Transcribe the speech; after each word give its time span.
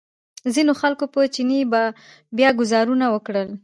ځینو 0.53 0.71
خلکو 0.81 1.05
په 1.13 1.21
چیني 1.33 1.59
بیا 2.37 2.49
ګوزارونه 2.59 3.05
وکړل. 3.09 3.49